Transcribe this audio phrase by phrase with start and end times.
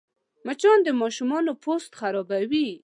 [0.45, 1.31] مچان د ماشوم
[1.63, 2.69] پوست خرابوي